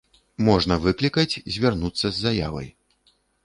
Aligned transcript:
Можна 0.47 0.77
выклікаць, 0.85 1.39
звярнуцца 1.59 2.03
з 2.09 2.17
заявай. 2.25 2.67